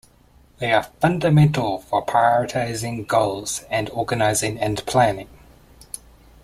They 0.57 0.71
are 0.73 0.81
fundamental 0.99 1.77
for 1.81 2.03
prioritizing 2.03 3.05
goals 3.05 3.63
and 3.69 3.87
organizing 3.91 4.57
and 4.59 4.83
planning. 4.87 5.29